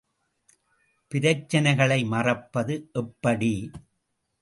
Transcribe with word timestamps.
பிரச்சினைகளை 1.11 1.99
மறப்பது 2.05 2.89
எப்படி? 2.93 3.53